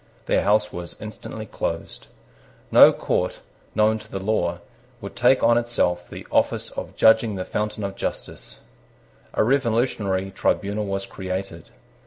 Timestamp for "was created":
10.87-11.69